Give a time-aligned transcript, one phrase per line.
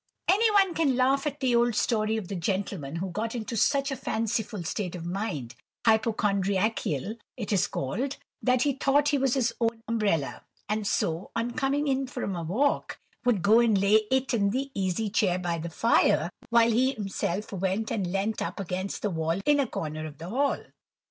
[0.27, 3.95] Anyone can laugh at the old story of the gentleman who got into such a
[3.95, 10.87] fanciful state of mind—hypochondriacal, it is called—that he thought he was his own umbrella; and
[10.87, 15.11] so, on coming in from a walk, would go and lay it in the easy
[15.11, 19.59] chair by the fire, while he himself went and leant up against the wall in
[19.59, 20.63] a corner of the hall.